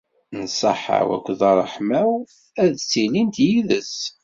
Nnṣaḥa-w 0.33 1.09
akked 1.15 1.39
ṛṛeḥma-w 1.51 2.09
ad 2.63 2.71
ttilint 2.75 3.35
yid-s. 3.47 3.95